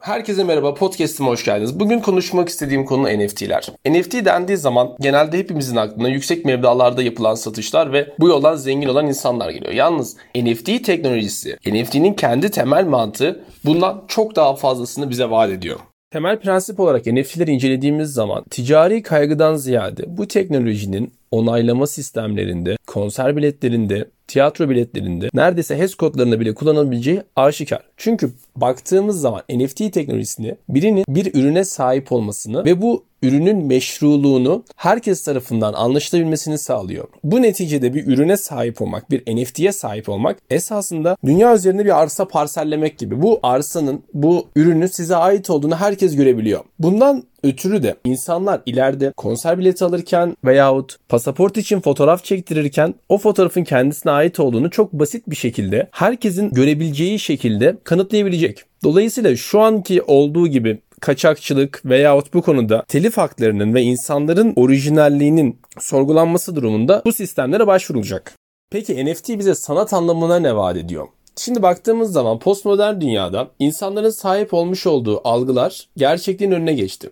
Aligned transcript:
Herkese 0.00 0.44
merhaba, 0.44 0.74
podcast'ime 0.74 1.28
hoş 1.28 1.44
geldiniz. 1.44 1.80
Bugün 1.80 2.00
konuşmak 2.00 2.48
istediğim 2.48 2.84
konu 2.84 3.02
NFT'ler. 3.02 3.68
NFT 3.86 4.24
dendiği 4.24 4.58
zaman 4.58 4.96
genelde 5.00 5.38
hepimizin 5.38 5.76
aklına 5.76 6.08
yüksek 6.08 6.44
meblalarda 6.44 7.02
yapılan 7.02 7.34
satışlar 7.34 7.92
ve 7.92 8.14
bu 8.18 8.28
yoldan 8.28 8.56
zengin 8.56 8.88
olan 8.88 9.06
insanlar 9.06 9.50
geliyor. 9.50 9.72
Yalnız 9.72 10.16
NFT 10.36 10.84
teknolojisi, 10.84 11.56
NFT'nin 11.66 12.14
kendi 12.14 12.50
temel 12.50 12.84
mantığı 12.84 13.44
bundan 13.64 14.04
çok 14.08 14.36
daha 14.36 14.56
fazlasını 14.56 15.10
bize 15.10 15.30
vaat 15.30 15.50
ediyor. 15.50 15.78
Temel 16.10 16.40
prensip 16.40 16.80
olarak 16.80 17.06
NFT'leri 17.06 17.50
incelediğimiz 17.50 18.12
zaman 18.12 18.44
ticari 18.50 19.02
kaygıdan 19.02 19.54
ziyade 19.54 20.04
bu 20.06 20.28
teknolojinin 20.28 21.12
onaylama 21.30 21.86
sistemlerinde, 21.86 22.76
konser 22.86 23.36
biletlerinde, 23.36 24.08
tiyatro 24.28 24.68
biletlerinde 24.68 25.28
neredeyse 25.34 25.78
HES 25.78 25.94
kodlarında 25.94 26.40
bile 26.40 26.54
kullanabileceği 26.54 27.22
aşikar. 27.36 27.82
Çünkü 27.96 28.30
baktığımız 28.56 29.20
zaman 29.20 29.42
NFT 29.50 29.92
teknolojisini 29.92 30.56
birinin 30.68 31.04
bir 31.08 31.34
ürüne 31.34 31.64
sahip 31.64 32.12
olmasını 32.12 32.64
ve 32.64 32.82
bu 32.82 33.04
ürünün 33.22 33.66
meşruluğunu 33.66 34.64
herkes 34.76 35.22
tarafından 35.22 35.72
anlaşılabilmesini 35.72 36.58
sağlıyor. 36.58 37.08
Bu 37.24 37.42
neticede 37.42 37.94
bir 37.94 38.06
ürüne 38.06 38.36
sahip 38.36 38.82
olmak, 38.82 39.10
bir 39.10 39.36
NFT'ye 39.36 39.72
sahip 39.72 40.08
olmak 40.08 40.38
esasında 40.50 41.16
dünya 41.24 41.54
üzerinde 41.54 41.84
bir 41.84 42.02
arsa 42.02 42.28
parsellemek 42.28 42.98
gibi. 42.98 43.22
Bu 43.22 43.40
arsanın, 43.42 44.02
bu 44.14 44.46
ürünün 44.56 44.86
size 44.86 45.16
ait 45.16 45.50
olduğunu 45.50 45.76
herkes 45.76 46.16
görebiliyor. 46.16 46.60
Bundan 46.78 47.24
ötürü 47.42 47.82
de 47.82 47.94
insanlar 48.04 48.60
ileride 48.66 49.12
konser 49.16 49.58
bileti 49.58 49.84
alırken 49.84 50.36
veyahut 50.44 50.96
pasaport 51.08 51.56
için 51.56 51.80
fotoğraf 51.80 52.24
çektirirken 52.24 52.94
o 53.08 53.18
fotoğrafın 53.18 53.64
kendisine 53.64 54.12
ait 54.12 54.40
olduğunu 54.40 54.70
çok 54.70 54.92
basit 54.92 55.30
bir 55.30 55.36
şekilde 55.36 55.88
herkesin 55.92 56.50
görebileceği 56.50 57.18
şekilde 57.18 57.76
kanıtlayabilecek. 57.84 58.64
Dolayısıyla 58.84 59.36
şu 59.36 59.60
anki 59.60 60.02
olduğu 60.02 60.46
gibi 60.46 60.78
kaçakçılık 61.00 61.82
veyahut 61.84 62.34
bu 62.34 62.42
konuda 62.42 62.84
telif 62.88 63.16
haklarının 63.16 63.74
ve 63.74 63.82
insanların 63.82 64.52
orijinalliğinin 64.56 65.60
sorgulanması 65.78 66.56
durumunda 66.56 67.02
bu 67.06 67.12
sistemlere 67.12 67.66
başvurulacak. 67.66 68.34
Peki 68.70 69.06
NFT 69.06 69.28
bize 69.28 69.54
sanat 69.54 69.92
anlamına 69.92 70.38
ne 70.38 70.56
vaat 70.56 70.76
ediyor? 70.76 71.08
Şimdi 71.36 71.62
baktığımız 71.62 72.12
zaman 72.12 72.38
postmodern 72.38 73.00
dünyada 73.00 73.50
insanların 73.58 74.10
sahip 74.10 74.54
olmuş 74.54 74.86
olduğu 74.86 75.28
algılar 75.28 75.88
gerçekliğin 75.96 76.52
önüne 76.52 76.74
geçti. 76.74 77.10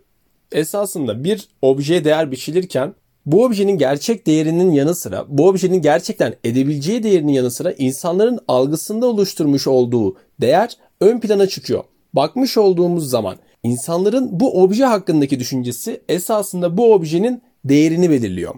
Esasında 0.52 1.24
bir 1.24 1.48
objeye 1.62 2.04
değer 2.04 2.30
biçilirken 2.30 2.94
bu 3.26 3.44
objenin 3.44 3.78
gerçek 3.78 4.26
değerinin 4.26 4.72
yanı 4.72 4.94
sıra, 4.94 5.24
bu 5.28 5.48
objenin 5.48 5.82
gerçekten 5.82 6.34
edebileceği 6.44 7.02
değerinin 7.02 7.32
yanı 7.32 7.50
sıra 7.50 7.72
insanların 7.72 8.38
algısında 8.48 9.06
oluşturmuş 9.06 9.66
olduğu 9.66 10.16
değer 10.40 10.76
ön 11.00 11.20
plana 11.20 11.46
çıkıyor. 11.46 11.84
Bakmış 12.12 12.56
olduğumuz 12.56 13.10
zaman 13.10 13.36
insanların 13.66 14.40
bu 14.40 14.62
obje 14.62 14.84
hakkındaki 14.84 15.40
düşüncesi 15.40 16.00
esasında 16.08 16.76
bu 16.76 16.94
objenin 16.94 17.42
değerini 17.64 18.10
belirliyor. 18.10 18.54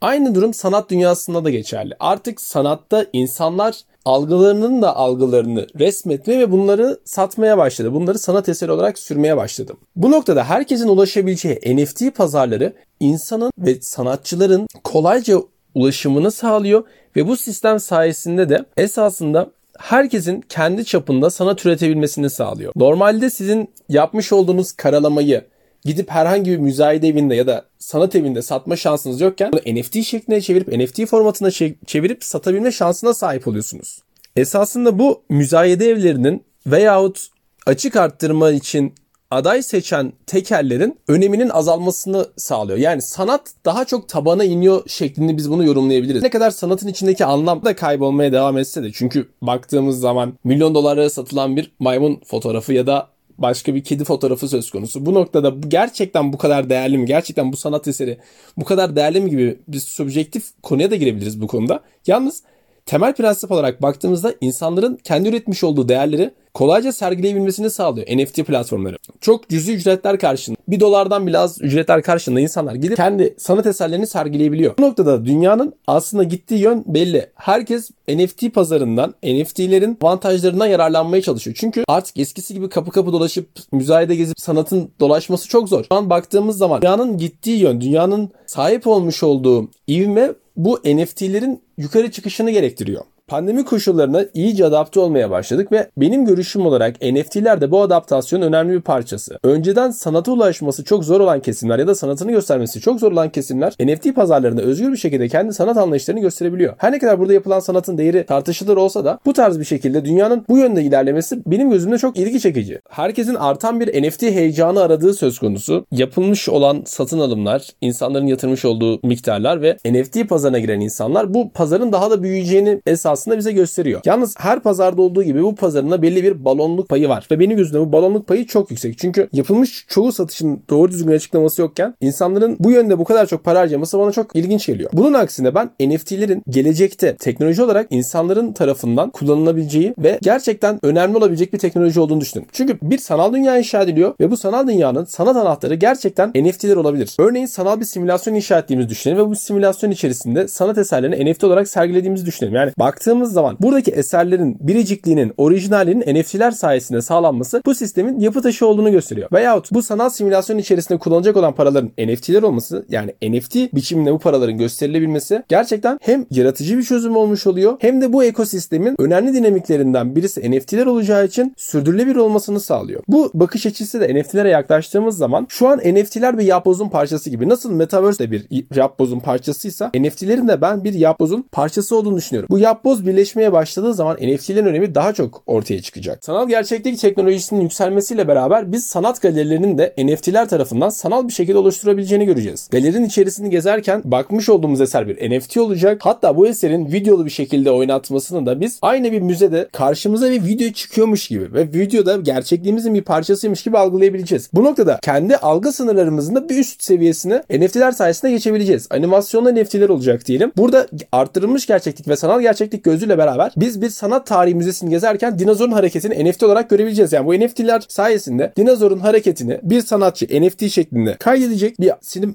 Aynı 0.00 0.34
durum 0.34 0.54
sanat 0.54 0.90
dünyasında 0.90 1.44
da 1.44 1.50
geçerli. 1.50 1.94
Artık 2.00 2.40
sanatta 2.40 3.06
insanlar 3.12 3.80
algılarının 4.04 4.82
da 4.82 4.96
algılarını 4.96 5.66
resmetmeye 5.78 6.40
ve 6.40 6.50
bunları 6.50 7.00
satmaya 7.04 7.58
başladı. 7.58 7.94
Bunları 7.94 8.18
sanat 8.18 8.48
eseri 8.48 8.72
olarak 8.72 8.98
sürmeye 8.98 9.36
başladı. 9.36 9.72
Bu 9.96 10.10
noktada 10.10 10.44
herkesin 10.44 10.88
ulaşabileceği 10.88 11.76
NFT 11.76 12.16
pazarları 12.16 12.72
insanın 13.00 13.50
ve 13.58 13.80
sanatçıların 13.80 14.66
kolayca 14.84 15.38
ulaşımını 15.74 16.30
sağlıyor 16.30 16.84
ve 17.16 17.28
bu 17.28 17.36
sistem 17.36 17.80
sayesinde 17.80 18.48
de 18.48 18.64
esasında 18.76 19.50
herkesin 19.80 20.40
kendi 20.48 20.84
çapında 20.84 21.30
sanat 21.30 21.66
üretebilmesini 21.66 22.30
sağlıyor. 22.30 22.72
Normalde 22.76 23.30
sizin 23.30 23.70
yapmış 23.88 24.32
olduğunuz 24.32 24.72
karalamayı 24.72 25.44
gidip 25.84 26.10
herhangi 26.10 26.50
bir 26.50 26.56
müzayede 26.56 27.08
evinde 27.08 27.34
ya 27.34 27.46
da 27.46 27.64
sanat 27.78 28.14
evinde 28.14 28.42
satma 28.42 28.76
şansınız 28.76 29.20
yokken 29.20 29.52
bunu 29.52 29.60
NFT 29.66 30.04
şekline 30.04 30.40
çevirip 30.40 30.68
NFT 30.68 31.06
formatına 31.06 31.50
çevirip 31.86 32.24
satabilme 32.24 32.72
şansına 32.72 33.14
sahip 33.14 33.48
oluyorsunuz. 33.48 34.02
Esasında 34.36 34.98
bu 34.98 35.22
müzayede 35.28 35.90
evlerinin 35.90 36.44
veyahut 36.66 37.26
açık 37.66 37.96
arttırma 37.96 38.50
için 38.50 38.94
aday 39.30 39.62
seçen 39.62 40.12
tekerlerin 40.26 40.98
öneminin 41.08 41.48
azalmasını 41.48 42.26
sağlıyor. 42.36 42.78
Yani 42.78 43.02
sanat 43.02 43.52
daha 43.64 43.84
çok 43.84 44.08
tabana 44.08 44.44
iniyor 44.44 44.82
şeklinde 44.86 45.36
biz 45.36 45.50
bunu 45.50 45.64
yorumlayabiliriz. 45.64 46.22
Ne 46.22 46.30
kadar 46.30 46.50
sanatın 46.50 46.88
içindeki 46.88 47.24
anlam 47.24 47.64
da 47.64 47.76
kaybolmaya 47.76 48.32
devam 48.32 48.58
etse 48.58 48.82
de 48.82 48.92
çünkü 48.92 49.28
baktığımız 49.42 50.00
zaman 50.00 50.32
milyon 50.44 50.74
dolara 50.74 51.10
satılan 51.10 51.56
bir 51.56 51.72
maymun 51.78 52.20
fotoğrafı 52.24 52.72
ya 52.72 52.86
da 52.86 53.08
başka 53.38 53.74
bir 53.74 53.84
kedi 53.84 54.04
fotoğrafı 54.04 54.48
söz 54.48 54.70
konusu. 54.70 55.06
Bu 55.06 55.14
noktada 55.14 55.54
gerçekten 55.68 56.32
bu 56.32 56.38
kadar 56.38 56.70
değerli 56.70 56.98
mi? 56.98 57.06
Gerçekten 57.06 57.52
bu 57.52 57.56
sanat 57.56 57.88
eseri 57.88 58.18
bu 58.56 58.64
kadar 58.64 58.96
değerli 58.96 59.20
mi 59.20 59.30
gibi 59.30 59.58
bir 59.68 59.80
subjektif 59.80 60.44
konuya 60.62 60.90
da 60.90 60.96
girebiliriz 60.96 61.40
bu 61.40 61.46
konuda. 61.46 61.80
Yalnız 62.06 62.42
temel 62.86 63.14
prensip 63.14 63.50
olarak 63.50 63.82
baktığımızda 63.82 64.34
insanların 64.40 64.98
kendi 65.04 65.28
üretmiş 65.28 65.64
olduğu 65.64 65.88
değerleri 65.88 66.30
kolayca 66.54 66.92
sergileyebilmesini 66.92 67.70
sağlıyor 67.70 68.06
NFT 68.06 68.46
platformları. 68.46 68.96
Çok 69.20 69.48
cüzi 69.48 69.74
ücretler 69.74 70.18
karşılığında, 70.18 70.60
bir 70.68 70.80
dolardan 70.80 71.26
bile 71.26 71.38
az 71.38 71.62
ücretler 71.62 72.02
karşılığında 72.02 72.40
insanlar 72.40 72.74
gidip 72.74 72.96
kendi 72.96 73.34
sanat 73.38 73.66
eserlerini 73.66 74.06
sergileyebiliyor. 74.06 74.78
Bu 74.78 74.82
noktada 74.82 75.24
dünyanın 75.24 75.74
aslında 75.86 76.22
gittiği 76.22 76.60
yön 76.60 76.84
belli. 76.86 77.30
Herkes 77.34 77.90
NFT 78.08 78.54
pazarından, 78.54 79.14
NFT'lerin 79.22 79.98
avantajlarından 80.02 80.66
yararlanmaya 80.66 81.22
çalışıyor. 81.22 81.56
Çünkü 81.60 81.84
artık 81.88 82.18
eskisi 82.18 82.54
gibi 82.54 82.68
kapı 82.68 82.90
kapı 82.90 83.12
dolaşıp 83.12 83.48
müzayede 83.72 84.16
gezip 84.16 84.40
sanatın 84.40 84.90
dolaşması 85.00 85.48
çok 85.48 85.68
zor. 85.68 85.84
Şu 85.84 85.94
an 85.94 86.10
baktığımız 86.10 86.58
zaman 86.58 86.82
dünyanın 86.82 87.18
gittiği 87.18 87.58
yön, 87.58 87.80
dünyanın 87.80 88.30
sahip 88.46 88.86
olmuş 88.86 89.22
olduğu 89.22 89.70
ivme 89.88 90.32
bu 90.56 90.80
NFT'lerin 90.84 91.62
yukarı 91.78 92.10
çıkışını 92.10 92.50
gerektiriyor. 92.50 93.04
Pandemi 93.30 93.64
koşullarına 93.64 94.24
iyice 94.34 94.64
adapte 94.64 95.00
olmaya 95.00 95.30
başladık 95.30 95.72
ve 95.72 95.90
benim 95.96 96.24
görüşüm 96.24 96.66
olarak 96.66 96.96
NFT'ler 97.02 97.60
de 97.60 97.70
bu 97.70 97.82
adaptasyonun 97.82 98.46
önemli 98.46 98.72
bir 98.72 98.80
parçası. 98.80 99.38
Önceden 99.42 99.90
sanata 99.90 100.32
ulaşması 100.32 100.84
çok 100.84 101.04
zor 101.04 101.20
olan 101.20 101.40
kesimler 101.40 101.78
ya 101.78 101.86
da 101.86 101.94
sanatını 101.94 102.32
göstermesi 102.32 102.80
çok 102.80 103.00
zor 103.00 103.12
olan 103.12 103.30
kesimler 103.30 103.72
NFT 103.80 104.14
pazarlarında 104.14 104.62
özgür 104.62 104.92
bir 104.92 104.96
şekilde 104.96 105.28
kendi 105.28 105.52
sanat 105.52 105.76
anlayışlarını 105.76 106.20
gösterebiliyor. 106.20 106.74
Her 106.78 106.92
ne 106.92 106.98
kadar 106.98 107.18
burada 107.18 107.32
yapılan 107.32 107.60
sanatın 107.60 107.98
değeri 107.98 108.26
tartışılır 108.26 108.76
olsa 108.76 109.04
da 109.04 109.18
bu 109.26 109.32
tarz 109.32 109.58
bir 109.60 109.64
şekilde 109.64 110.04
dünyanın 110.04 110.44
bu 110.48 110.58
yönde 110.58 110.82
ilerlemesi 110.82 111.42
benim 111.46 111.70
gözümde 111.70 111.98
çok 111.98 112.16
ilgi 112.16 112.40
çekici. 112.40 112.80
Herkesin 112.88 113.34
artan 113.34 113.80
bir 113.80 114.02
NFT 114.02 114.22
heyecanı 114.22 114.82
aradığı 114.82 115.14
söz 115.14 115.38
konusu. 115.38 115.86
Yapılmış 115.92 116.48
olan 116.48 116.82
satın 116.86 117.18
alımlar, 117.18 117.68
insanların 117.80 118.26
yatırmış 118.26 118.64
olduğu 118.64 119.06
miktarlar 119.06 119.62
ve 119.62 119.76
NFT 119.84 120.28
pazarına 120.28 120.58
giren 120.58 120.80
insanlar 120.80 121.34
bu 121.34 121.50
pazarın 121.52 121.92
daha 121.92 122.10
da 122.10 122.22
büyüyeceğini 122.22 122.80
esas 122.86 123.19
aslında 123.20 123.38
bize 123.38 123.52
gösteriyor. 123.52 124.00
Yalnız 124.04 124.34
her 124.38 124.60
pazarda 124.60 125.02
olduğu 125.02 125.22
gibi 125.22 125.42
bu 125.42 125.54
pazarında 125.54 126.02
belli 126.02 126.22
bir 126.22 126.44
balonluk 126.44 126.88
payı 126.88 127.08
var. 127.08 127.28
Ve 127.30 127.40
benim 127.40 127.56
gözümde 127.56 127.80
bu 127.80 127.92
balonluk 127.92 128.26
payı 128.26 128.46
çok 128.46 128.70
yüksek. 128.70 128.98
Çünkü 128.98 129.28
yapılmış 129.32 129.84
çoğu 129.88 130.12
satışın 130.12 130.62
doğru 130.70 130.90
düzgün 130.90 131.12
açıklaması 131.12 131.62
yokken 131.62 131.94
insanların 132.00 132.56
bu 132.60 132.70
yönde 132.70 132.98
bu 132.98 133.04
kadar 133.04 133.26
çok 133.26 133.44
para 133.44 133.58
harcaması 133.58 133.98
bana 133.98 134.12
çok 134.12 134.36
ilginç 134.36 134.66
geliyor. 134.66 134.90
Bunun 134.92 135.12
aksine 135.12 135.54
ben 135.54 135.70
NFT'lerin 135.80 136.42
gelecekte 136.48 137.16
teknoloji 137.16 137.62
olarak 137.62 137.86
insanların 137.90 138.52
tarafından 138.52 139.10
kullanılabileceği 139.10 139.94
ve 139.98 140.18
gerçekten 140.22 140.78
önemli 140.82 141.16
olabilecek 141.16 141.52
bir 141.52 141.58
teknoloji 141.58 142.00
olduğunu 142.00 142.20
düşünüyorum. 142.20 142.50
Çünkü 142.52 142.78
bir 142.82 142.98
sanal 142.98 143.32
dünya 143.32 143.58
inşa 143.58 143.82
ediliyor 143.82 144.14
ve 144.20 144.30
bu 144.30 144.36
sanal 144.36 144.68
dünyanın 144.68 145.04
sanat 145.04 145.36
anahtarı 145.36 145.74
gerçekten 145.74 146.28
NFT'ler 146.28 146.76
olabilir. 146.76 147.16
Örneğin 147.18 147.46
sanal 147.46 147.80
bir 147.80 147.84
simülasyon 147.84 148.34
inşa 148.34 148.58
ettiğimizi 148.58 148.88
düşünelim 148.88 149.18
ve 149.18 149.28
bu 149.28 149.36
simülasyon 149.36 149.90
içerisinde 149.90 150.48
sanat 150.48 150.78
eserlerini 150.78 151.32
NFT 151.32 151.44
olarak 151.44 151.68
sergilediğimizi 151.68 152.26
düşünelim. 152.26 152.54
Yani 152.54 152.72
baktığım 152.78 153.09
baktığımız 153.10 153.32
zaman 153.32 153.56
buradaki 153.60 153.90
eserlerin 153.90 154.56
biricikliğinin, 154.60 155.32
orijinalinin 155.36 156.20
NFT'ler 156.20 156.50
sayesinde 156.50 157.02
sağlanması 157.02 157.62
bu 157.66 157.74
sistemin 157.74 158.20
yapı 158.20 158.42
taşı 158.42 158.66
olduğunu 158.66 158.90
gösteriyor. 158.90 159.28
Veyahut 159.32 159.72
bu 159.72 159.82
sanal 159.82 160.10
simülasyon 160.10 160.58
içerisinde 160.58 160.98
kullanacak 160.98 161.36
olan 161.36 161.54
paraların 161.54 161.90
NFT'ler 161.98 162.42
olması 162.42 162.86
yani 162.88 163.14
NFT 163.22 163.74
biçiminde 163.74 164.12
bu 164.12 164.18
paraların 164.18 164.58
gösterilebilmesi 164.58 165.42
gerçekten 165.48 165.98
hem 166.02 166.26
yaratıcı 166.30 166.78
bir 166.78 166.82
çözüm 166.82 167.16
olmuş 167.16 167.46
oluyor 167.46 167.76
hem 167.80 168.00
de 168.00 168.12
bu 168.12 168.24
ekosistemin 168.24 168.96
önemli 168.98 169.34
dinamiklerinden 169.34 170.16
birisi 170.16 170.50
NFT'ler 170.50 170.86
olacağı 170.86 171.26
için 171.26 171.54
sürdürülebilir 171.56 172.16
olmasını 172.16 172.60
sağlıyor. 172.60 173.02
Bu 173.08 173.30
bakış 173.34 173.66
açısı 173.66 174.00
da 174.00 174.04
NFT'lere 174.04 174.50
yaklaştığımız 174.50 175.16
zaman 175.16 175.46
şu 175.48 175.68
an 175.68 175.78
NFT'ler 175.78 176.38
bir 176.38 176.44
yapbozun 176.44 176.88
parçası 176.88 177.30
gibi. 177.30 177.48
Nasıl 177.48 177.72
Metaverse 177.72 178.24
de 178.24 178.30
bir 178.30 178.46
yapbozun 178.76 179.20
parçasıysa 179.20 179.90
NFT'lerin 179.98 180.48
de 180.48 180.60
ben 180.60 180.84
bir 180.84 180.94
yapbozun 180.94 181.44
parçası 181.52 181.96
olduğunu 181.96 182.16
düşünüyorum. 182.16 182.48
Bu 182.50 182.58
yapboz 182.58 182.99
Birleşmeye 183.06 183.52
başladığı 183.52 183.94
zaman 183.94 184.16
NFT'lerin 184.16 184.66
önemi 184.66 184.94
daha 184.94 185.12
çok 185.12 185.42
ortaya 185.46 185.82
çıkacak. 185.82 186.24
Sanal 186.24 186.48
gerçeklik 186.48 186.98
teknolojisinin 186.98 187.60
yükselmesiyle 187.60 188.28
beraber 188.28 188.72
biz 188.72 188.86
sanat 188.86 189.22
galerilerinin 189.22 189.78
de 189.78 189.94
NFT'ler 189.98 190.48
tarafından 190.48 190.88
sanal 190.88 191.28
bir 191.28 191.32
şekilde 191.32 191.58
oluşturabileceğini 191.58 192.26
göreceğiz. 192.26 192.68
Galerinin 192.72 193.04
içerisini 193.04 193.50
gezerken 193.50 194.02
bakmış 194.04 194.48
olduğumuz 194.48 194.80
eser 194.80 195.08
bir 195.08 195.30
NFT 195.30 195.56
olacak. 195.56 196.00
Hatta 196.04 196.36
bu 196.36 196.46
eserin 196.46 196.92
videolu 196.92 197.24
bir 197.24 197.30
şekilde 197.30 197.70
oynatmasını 197.70 198.46
da 198.46 198.60
biz 198.60 198.78
aynı 198.82 199.12
bir 199.12 199.20
müzede 199.20 199.68
karşımıza 199.72 200.30
bir 200.30 200.44
video 200.44 200.72
çıkıyormuş 200.72 201.28
gibi 201.28 201.54
ve 201.54 201.62
videoda 201.62 202.16
gerçekliğimizin 202.16 202.94
bir 202.94 203.02
parçasıymış 203.02 203.62
gibi 203.62 203.78
algılayabileceğiz. 203.78 204.50
Bu 204.54 204.64
noktada 204.64 204.98
kendi 205.02 205.36
algı 205.36 205.72
sınırlarımızın 205.72 206.34
da 206.34 206.48
bir 206.48 206.58
üst 206.58 206.82
seviyesine 206.82 207.42
NFT'ler 207.50 207.92
sayesinde 207.92 208.32
geçebileceğiz. 208.32 208.86
Animasyonlu 208.90 209.54
NFT'ler 209.54 209.88
olacak 209.88 210.26
diyelim. 210.26 210.52
Burada 210.56 210.86
arttırılmış 211.12 211.66
gerçeklik 211.66 212.08
ve 212.08 212.16
sanal 212.16 212.40
gerçeklik 212.40 212.79
gözüyle 212.84 213.18
beraber 213.18 213.52
biz 213.56 213.82
bir 213.82 213.90
sanat 213.90 214.26
tarihi 214.26 214.54
müzesini 214.54 214.90
gezerken 214.90 215.38
dinozorun 215.38 215.72
hareketini 215.72 216.30
NFT 216.30 216.42
olarak 216.42 216.70
görebileceğiz. 216.70 217.12
Yani 217.12 217.26
bu 217.26 217.34
NFT'ler 217.34 217.82
sayesinde 217.88 218.52
dinozorun 218.56 218.98
hareketini 218.98 219.60
bir 219.62 219.80
sanatçı 219.80 220.26
NFT 220.26 220.70
şeklinde 220.70 221.16
kaydedecek 221.16 221.80
bir 221.80 221.92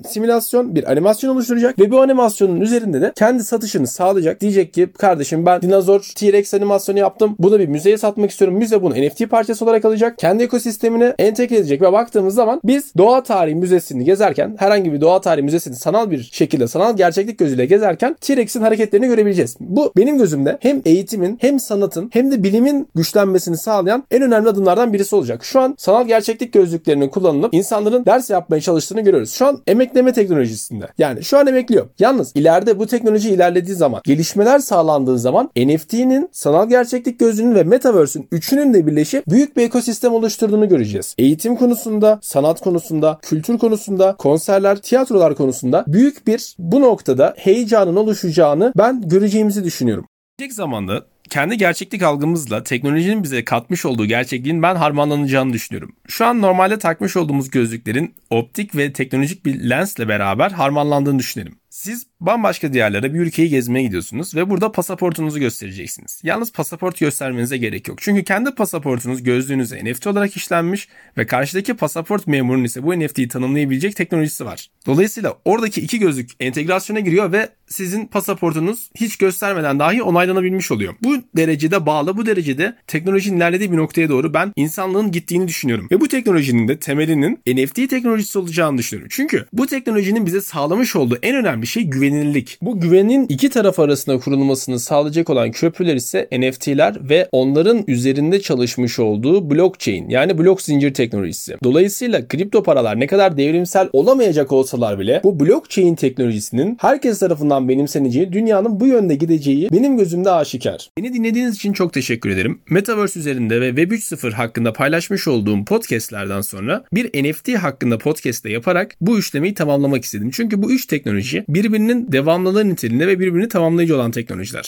simülasyon, 0.08 0.76
bir 0.76 0.92
animasyon 0.92 1.36
oluşturacak 1.36 1.80
ve 1.80 1.92
bu 1.92 2.02
animasyonun 2.02 2.62
üzerinde 2.62 3.02
de 3.02 3.12
kendi 3.16 3.44
satışını 3.44 3.88
sağlayacak. 3.88 4.42
Diyecek 4.42 4.74
ki 4.74 4.88
kardeşim 4.98 5.46
ben 5.46 5.62
dinozor 5.62 6.12
T-Rex 6.16 6.54
animasyonu 6.54 7.00
yaptım. 7.00 7.36
Bunu 7.40 7.60
bir 7.60 7.68
müzeye 7.68 7.98
satmak 7.98 8.32
istiyorum. 8.32 8.58
Müze 8.58 8.82
bunu 8.82 8.94
NFT 8.94 9.30
parçası 9.30 9.66
olarak 9.66 9.86
alacak. 9.86 10.18
Kendi 10.18 10.44
ekosistemine 10.44 11.16
entegre 11.20 11.56
edecek 11.56 11.82
ve 11.82 11.94
baktığımız 11.94 12.36
zaman 12.36 12.62
biz 12.64 12.96
doğa 12.98 13.24
tarihi 13.24 13.56
müzesini 13.56 14.06
gezerken 14.06 14.56
herhangi 14.60 14.94
bir 14.94 15.02
doğa 15.02 15.22
tarihi 15.22 15.44
müzesini 15.44 15.76
sanal 15.76 16.12
bir 16.12 16.30
şekilde 16.32 16.68
sanal 16.68 16.98
gerçeklik 16.98 17.40
gözüyle 17.40 17.66
gezerken 17.66 18.16
T-Rex'in 18.22 18.62
hareketlerini 18.62 19.08
görebileceğiz. 19.08 19.56
Bu 19.60 19.94
benim 19.98 20.18
gözümde 20.36 20.58
hem 20.62 20.82
eğitimin 20.86 21.38
hem 21.42 21.60
sanatın 21.60 22.10
hem 22.14 22.32
de 22.32 22.44
bilimin 22.44 22.88
güçlenmesini 22.96 23.58
sağlayan 23.58 24.04
en 24.12 24.22
önemli 24.22 24.50
adımlardan 24.50 24.94
birisi 24.94 25.16
olacak. 25.16 25.46
Şu 25.46 25.60
an 25.60 25.76
sanal 25.78 26.08
gerçeklik 26.08 26.54
gözlüklerinin 26.54 27.10
kullanılıp 27.10 27.54
insanların 27.54 28.06
ders 28.06 28.30
yapmaya 28.30 28.62
çalıştığını 28.62 29.02
görüyoruz. 29.02 29.32
Şu 29.32 29.48
an 29.48 29.62
emekleme 29.68 30.14
teknolojisinde. 30.14 30.88
Yani 30.98 31.24
şu 31.24 31.38
an 31.38 31.48
emekliyor. 31.48 31.86
Yalnız 32.00 32.32
ileride 32.36 32.80
bu 32.80 32.88
teknoloji 32.88 33.30
ilerlediği 33.30 33.76
zaman, 33.76 34.02
gelişmeler 34.04 34.60
sağlandığı 34.60 35.20
zaman 35.20 35.50
NFT'nin, 35.58 36.30
sanal 36.32 36.70
gerçeklik 36.70 37.20
gözlüğünün 37.20 37.56
ve 37.56 37.64
Metaverse'ün 37.64 38.28
üçünün 38.32 38.74
de 38.74 38.88
birleşip 38.88 39.28
büyük 39.28 39.58
bir 39.58 39.64
ekosistem 39.64 40.14
oluşturduğunu 40.14 40.70
göreceğiz. 40.70 41.16
Eğitim 41.18 41.56
konusunda, 41.56 42.20
sanat 42.22 42.62
konusunda, 42.62 43.20
kültür 43.22 43.58
konusunda, 43.58 44.16
konserler, 44.16 44.78
tiyatrolar 44.78 45.36
konusunda 45.36 45.84
büyük 45.88 46.28
bir 46.28 46.56
bu 46.60 46.82
noktada 46.82 47.34
heyecanın 47.38 47.96
oluşacağını 47.96 48.74
ben 48.78 49.02
göreceğimizi 49.02 49.64
düşünüyorum. 49.64 50.06
Gelecek 50.38 50.56
zamanda 50.56 51.06
kendi 51.30 51.58
gerçeklik 51.58 52.04
algımızla 52.04 52.64
teknolojinin 52.64 53.24
bize 53.24 53.46
katmış 53.46 53.86
olduğu 53.86 54.06
gerçekliğin 54.06 54.62
ben 54.62 54.76
harmanlanacağını 54.76 55.54
düşünüyorum. 55.54 55.96
Şu 56.08 56.26
an 56.26 56.42
normalde 56.42 56.80
takmış 56.80 57.18
olduğumuz 57.18 57.50
gözlüklerin 57.50 58.16
optik 58.30 58.76
ve 58.76 58.94
teknolojik 58.94 59.46
bir 59.46 59.70
lensle 59.70 60.08
beraber 60.08 60.52
harmanlandığını 60.52 61.20
düşünelim. 61.20 61.60
Siz 61.76 62.08
bambaşka 62.20 62.74
diyarlara 62.74 63.14
bir 63.14 63.20
ülkeyi 63.20 63.50
gezmeye 63.50 63.84
gidiyorsunuz 63.84 64.36
ve 64.36 64.50
burada 64.50 64.72
pasaportunuzu 64.72 65.40
göstereceksiniz. 65.40 66.22
Yalnız 66.24 66.52
pasaport 66.52 67.00
göstermenize 67.00 67.58
gerek 67.58 67.88
yok. 67.88 67.98
Çünkü 68.02 68.24
kendi 68.24 68.56
pasaportunuz 68.56 69.24
gözlüğünüze 69.24 69.86
NFT 69.86 70.08
olarak 70.08 70.38
işlenmiş 70.38 70.88
ve 71.18 71.28
karşıdaki 71.28 71.74
pasaport 71.74 72.28
memurunun 72.28 72.64
ise 72.64 72.84
bu 72.84 73.00
NFT'yi 73.00 73.28
tanımlayabilecek 73.28 73.96
teknolojisi 73.96 74.46
var. 74.46 74.70
Dolayısıyla 74.86 75.38
oradaki 75.46 75.82
iki 75.82 76.00
gözlük 76.00 76.30
entegrasyona 76.40 77.00
giriyor 77.00 77.32
ve 77.32 77.50
sizin 77.68 78.06
pasaportunuz 78.06 78.90
hiç 78.96 79.18
göstermeden 79.18 79.80
dahi 79.80 80.04
onaylanabilmiş 80.04 80.72
oluyor. 80.72 80.96
Bu 81.04 81.18
derecede 81.38 81.86
bağlı, 81.86 82.18
bu 82.18 82.26
derecede 82.26 82.76
teknolojinin 82.88 83.38
ilerlediği 83.38 83.72
bir 83.72 83.78
noktaya 83.78 84.10
doğru 84.10 84.34
ben 84.34 84.54
insanlığın 84.56 85.12
gittiğini 85.12 85.48
düşünüyorum. 85.48 85.88
Ve 85.92 86.02
bu 86.02 86.08
teknolojinin 86.08 86.68
de 86.68 86.80
temelinin 86.80 87.40
NFT 87.48 87.90
teknolojisi 87.90 88.40
olacağını 88.40 88.78
düşünüyorum. 88.78 89.10
Çünkü 89.12 89.46
bu 89.54 89.68
teknolojinin 89.68 90.26
bize 90.26 90.42
sağlamış 90.42 90.96
olduğu 90.96 91.20
en 91.22 91.36
önemli 91.36 91.65
şey 91.66 91.84
güvenilirlik. 91.84 92.58
Bu 92.62 92.80
güvenin 92.80 93.26
iki 93.30 93.50
taraf 93.50 93.80
arasında 93.80 94.20
kurulmasını 94.20 94.80
sağlayacak 94.80 95.30
olan 95.30 95.52
köprüler 95.52 95.96
ise 95.96 96.28
NFT'ler 96.32 97.10
ve 97.10 97.30
onların 97.32 97.84
üzerinde 97.88 98.42
çalışmış 98.42 99.00
olduğu 99.00 99.52
blockchain 99.52 100.10
yani 100.10 100.38
blok 100.38 100.62
zincir 100.62 100.94
teknolojisi. 100.94 101.58
Dolayısıyla 101.64 102.28
kripto 102.28 102.64
paralar 102.64 103.00
ne 103.00 103.08
kadar 103.08 103.38
devrimsel 103.38 103.90
olamayacak 103.94 104.52
olsalar 104.52 105.00
bile 105.00 105.22
bu 105.24 105.40
blockchain 105.40 105.96
teknolojisinin 105.96 106.78
herkes 106.82 107.20
tarafından 107.20 107.70
benimseneceği, 107.70 108.34
dünyanın 108.34 108.80
bu 108.80 108.88
yönde 108.88 109.16
gideceği 109.16 109.70
benim 109.72 109.98
gözümde 109.98 110.32
aşikar. 110.32 110.90
Beni 110.98 111.14
dinlediğiniz 111.14 111.56
için 111.56 111.74
çok 111.74 111.94
teşekkür 111.94 112.30
ederim. 112.30 112.60
Metaverse 112.70 113.20
üzerinde 113.20 113.62
ve 113.62 113.68
Web 113.68 113.92
3.0 113.92 114.32
hakkında 114.32 114.74
paylaşmış 114.74 115.28
olduğum 115.28 115.66
podcastlerden 115.66 116.42
sonra 116.42 116.84
bir 116.94 117.24
NFT 117.24 117.58
hakkında 117.58 117.98
podcast 117.98 118.46
yaparak 118.46 118.96
bu 119.02 119.20
işlemeyi 119.20 119.54
tamamlamak 119.54 120.04
istedim. 120.04 120.30
Çünkü 120.34 120.62
bu 120.62 120.72
üç 120.72 120.86
teknoloji 120.86 121.46
birbirinin 121.56 122.12
devamlılığı 122.12 122.70
niteliğinde 122.70 123.08
ve 123.08 123.20
birbirini 123.20 123.48
tamamlayıcı 123.48 123.96
olan 123.96 124.12
teknolojiler. 124.12 124.64